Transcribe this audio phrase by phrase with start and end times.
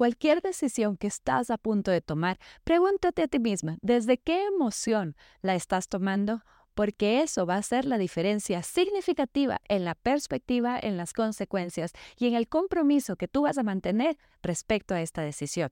[0.00, 5.14] cualquier decisión que estás a punto de tomar, pregúntate a ti misma, ¿desde qué emoción
[5.42, 6.40] la estás tomando?
[6.72, 12.28] Porque eso va a ser la diferencia significativa en la perspectiva, en las consecuencias y
[12.28, 15.68] en el compromiso que tú vas a mantener respecto a esta decisión.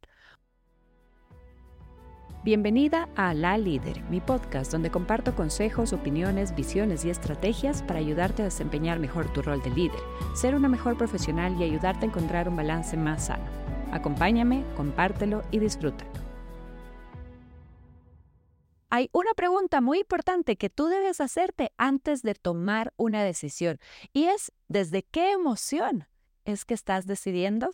[2.45, 8.43] Bienvenida a La Líder, mi podcast donde comparto consejos, opiniones, visiones y estrategias para ayudarte
[8.43, 10.01] a desempeñar mejor tu rol de líder,
[10.35, 13.78] ser una mejor profesional y ayudarte a encontrar un balance más sano.
[13.93, 16.11] Acompáñame, compártelo y disfrútalo.
[18.91, 23.79] Hay una pregunta muy importante que tú debes hacerte antes de tomar una decisión
[24.15, 26.07] y es ¿desde qué emoción
[26.47, 27.71] es que estás decidiendo?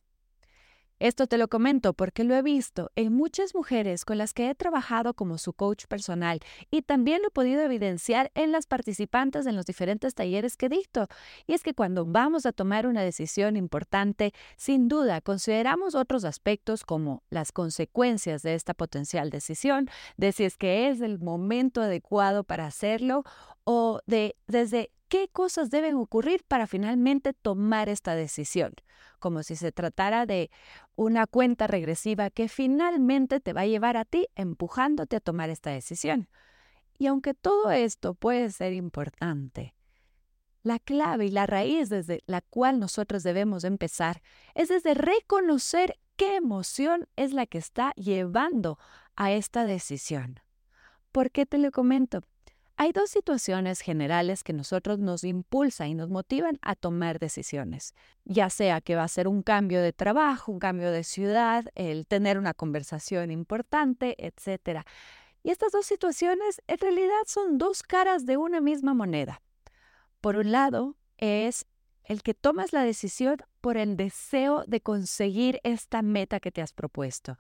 [1.01, 4.55] Esto te lo comento porque lo he visto en muchas mujeres con las que he
[4.55, 6.39] trabajado como su coach personal
[6.70, 11.09] y también lo he podido evidenciar en las participantes en los diferentes talleres que dicto.
[11.48, 16.84] Y es que cuando vamos a tomar una decisión importante, sin duda consideramos otros aspectos
[16.84, 22.45] como las consecuencias de esta potencial decisión, de si es que es el momento adecuado
[22.45, 23.25] para hacerlo
[23.65, 28.74] o de desde qué cosas deben ocurrir para finalmente tomar esta decisión,
[29.19, 30.50] como si se tratara de
[30.97, 35.70] una cuenta regresiva que finalmente te va a llevar a ti empujándote a tomar esta
[35.70, 36.28] decisión.
[36.98, 39.75] Y aunque todo esto puede ser importante,
[40.62, 44.22] la clave y la raíz desde la cual nosotros debemos empezar
[44.55, 48.78] es desde reconocer qué emoción es la que está llevando
[49.16, 50.41] a esta decisión.
[51.12, 52.22] ¿Por qué te lo comento?
[52.77, 57.94] Hay dos situaciones generales que nosotros nos impulsan y nos motivan a tomar decisiones,
[58.25, 62.05] ya sea que va a ser un cambio de trabajo, un cambio de ciudad, el
[62.08, 64.81] tener una conversación importante, etc.
[65.44, 69.41] Y estas dos situaciones en realidad son dos caras de una misma moneda.
[70.20, 71.66] Por un lado, es
[72.03, 76.72] el que tomas la decisión por el deseo de conseguir esta meta que te has
[76.72, 77.38] propuesto.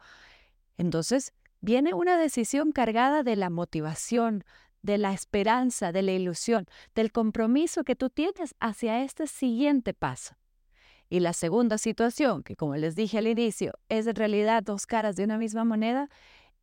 [0.78, 4.44] Entonces, viene una decisión cargada de la motivación,
[4.84, 10.36] de la esperanza, de la ilusión, del compromiso que tú tienes hacia este siguiente paso.
[11.08, 15.16] Y la segunda situación, que como les dije al inicio, es en realidad dos caras
[15.16, 16.10] de una misma moneda,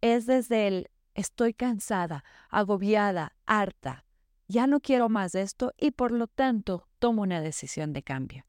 [0.01, 4.05] es desde el estoy cansada, agobiada, harta,
[4.47, 8.45] ya no quiero más esto y por lo tanto tomo una decisión de cambio.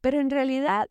[0.00, 0.88] Pero en realidad,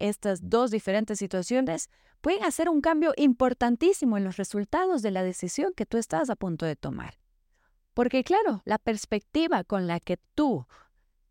[0.00, 1.88] estas dos diferentes situaciones
[2.22, 6.36] pueden hacer un cambio importantísimo en los resultados de la decisión que tú estás a
[6.36, 7.18] punto de tomar.
[7.92, 10.66] Porque claro, la perspectiva con la que tú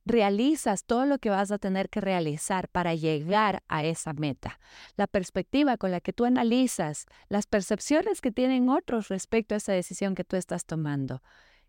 [0.05, 4.59] realizas todo lo que vas a tener que realizar para llegar a esa meta,
[4.95, 9.73] la perspectiva con la que tú analizas las percepciones que tienen otros respecto a esa
[9.73, 11.21] decisión que tú estás tomando.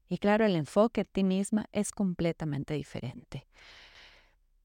[0.08, 3.46] Y claro, el enfoque en ti misma es completamente diferente.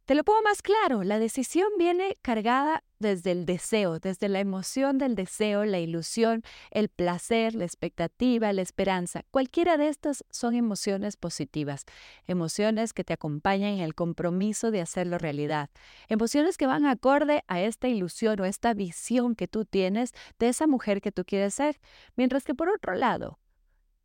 [0.08, 4.98] Te lo pongo más claro, la decisión viene cargada desde el deseo, desde la emoción
[4.98, 9.26] del deseo, la ilusión, el placer, la expectativa, la esperanza.
[9.32, 11.84] Cualquiera de estas son emociones positivas,
[12.26, 15.70] emociones que te acompañan en el compromiso de hacerlo realidad,
[16.08, 20.68] emociones que van acorde a esta ilusión o esta visión que tú tienes de esa
[20.68, 21.82] mujer que tú quieres ser.
[22.16, 23.40] Mientras que por otro lado,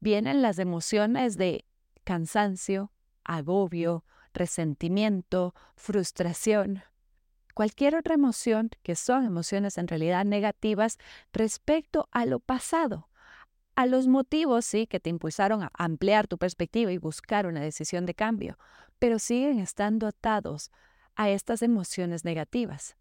[0.00, 1.64] vienen las emociones de
[2.02, 2.90] cansancio,
[3.22, 6.82] agobio, resentimiento, frustración,
[7.54, 10.98] cualquier otra emoción que son emociones en realidad negativas
[11.32, 13.08] respecto a lo pasado,
[13.74, 18.04] a los motivos, sí, que te impulsaron a ampliar tu perspectiva y buscar una decisión
[18.06, 18.58] de cambio,
[18.98, 20.70] pero siguen estando atados
[21.14, 22.96] a estas emociones negativas.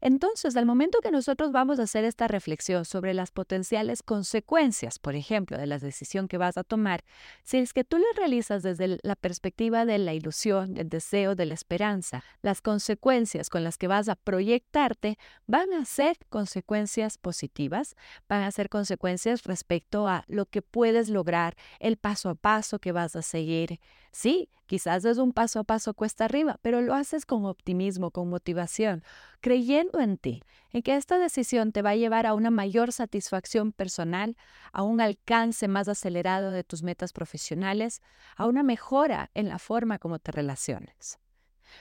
[0.00, 5.14] Entonces, al momento que nosotros vamos a hacer esta reflexión sobre las potenciales consecuencias, por
[5.14, 7.04] ejemplo, de la decisión que vas a tomar,
[7.44, 11.46] si es que tú lo realizas desde la perspectiva de la ilusión, del deseo, de
[11.46, 17.94] la esperanza, las consecuencias con las que vas a proyectarte van a ser consecuencias positivas,
[18.28, 22.92] van a ser consecuencias respecto a lo que puedes lograr, el paso a paso que
[22.92, 23.80] vas a seguir.
[24.12, 28.28] Sí, quizás es un paso a paso cuesta arriba, pero lo haces con optimismo, con
[28.28, 29.02] motivación,
[29.40, 33.72] creyendo en ti, en que esta decisión te va a llevar a una mayor satisfacción
[33.72, 34.36] personal,
[34.72, 38.00] a un alcance más acelerado de tus metas profesionales,
[38.36, 41.18] a una mejora en la forma como te relaciones.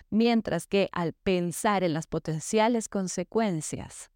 [0.10, 4.12] Mientras que al pensar en las potenciales consecuencias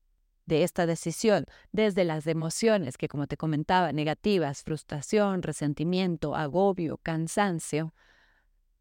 [0.46, 7.94] de esta decisión, desde las emociones que, como te comentaba, negativas, frustración, resentimiento, agobio, cansancio,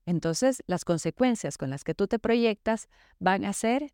[0.06, 3.92] entonces las consecuencias con las que tú te proyectas van a ser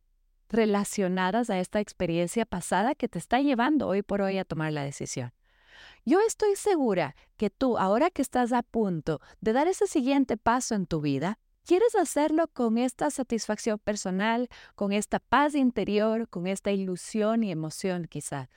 [0.49, 4.85] relacionadas a esta experiencia pasada que te está llevando hoy por hoy a tomar la
[4.85, 5.33] decisión.
[6.05, 10.75] Yo estoy segura que tú, ahora que estás a punto de dar ese siguiente paso
[10.75, 16.73] en tu vida, ¿Quieres hacerlo con esta satisfacción personal, con esta paz interior, con esta
[16.73, 18.49] ilusión y emoción quizá,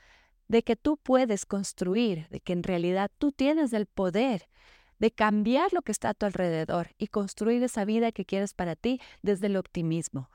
[0.47, 4.47] de que tú puedes construir, de que en realidad tú tienes el poder
[5.03, 8.77] de cambiar lo que está a tu alrededor y construir esa vida que quieres para
[8.77, 10.29] ti desde el optimismo?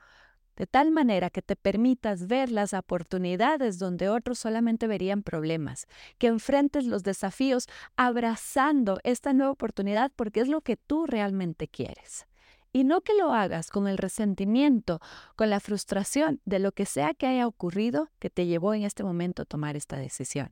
[0.55, 5.87] de tal manera que te permitas ver las oportunidades donde otros solamente verían problemas,
[6.17, 12.27] que enfrentes los desafíos abrazando esta nueva oportunidad porque es lo que tú realmente quieres.
[12.73, 14.99] Y no que lo hagas con el resentimiento,
[15.37, 19.05] con la frustración de lo que sea que haya ocurrido que te llevó en este
[19.05, 20.51] momento a tomar esta decisión.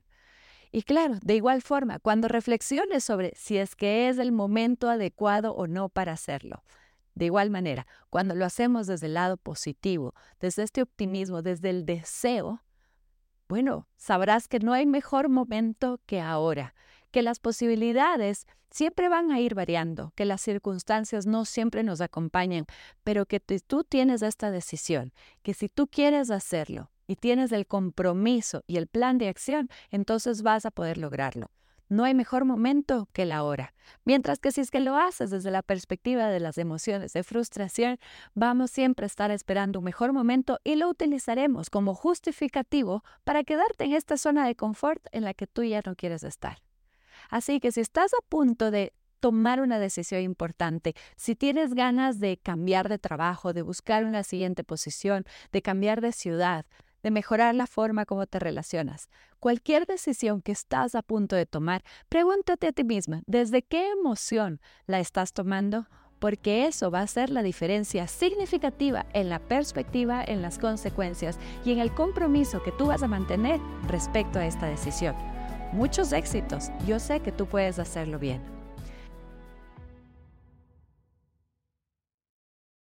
[0.70, 5.54] Y claro, de igual forma, cuando reflexiones sobre si es que es el momento adecuado
[5.54, 6.62] o no para hacerlo,
[7.14, 11.84] de igual manera, cuando lo hacemos desde el lado positivo, desde este optimismo, desde el
[11.84, 12.62] deseo,
[13.48, 16.74] bueno, sabrás que no hay mejor momento que ahora,
[17.10, 22.66] que las posibilidades siempre van a ir variando, que las circunstancias no siempre nos acompañan,
[23.02, 25.12] pero que tú tienes esta decisión,
[25.42, 30.42] que si tú quieres hacerlo y tienes el compromiso y el plan de acción, entonces
[30.42, 31.50] vas a poder lograrlo.
[31.88, 33.72] No hay mejor momento que la hora.
[34.04, 37.98] Mientras que si es que lo haces desde la perspectiva de las emociones de frustración,
[38.34, 43.84] vamos siempre a estar esperando un mejor momento y lo utilizaremos como justificativo para quedarte
[43.84, 46.58] en esta zona de confort en la que tú ya no quieres estar.
[47.30, 52.36] Así que si estás a punto de tomar una decisión importante, si tienes ganas de
[52.36, 56.66] cambiar de trabajo, de buscar una siguiente posición, de cambiar de ciudad,
[57.02, 59.08] de mejorar la forma como te relacionas.
[59.40, 64.60] Cualquier decisión que estás a punto de tomar, pregúntate a ti misma, ¿desde qué emoción
[64.86, 65.86] la estás tomando?
[66.18, 71.72] Porque eso va a ser la diferencia significativa en la perspectiva, en las consecuencias y
[71.72, 75.14] en el compromiso que tú vas a mantener respecto a esta decisión.
[75.72, 78.57] Muchos éxitos, yo sé que tú puedes hacerlo bien.